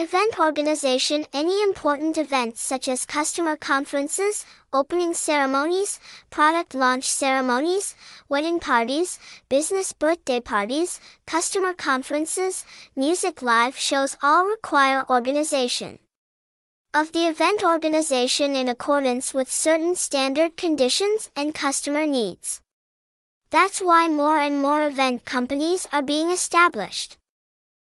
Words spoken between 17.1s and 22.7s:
the event organization in accordance with certain standard conditions and customer needs.